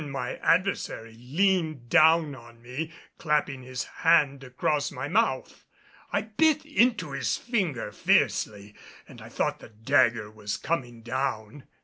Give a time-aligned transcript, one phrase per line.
[0.01, 5.63] Then my adversary leaned down on me, clapping his hand across my mouth.
[6.11, 8.73] I bit into his finger fiercely
[9.07, 11.65] and thought the dagger was coming down.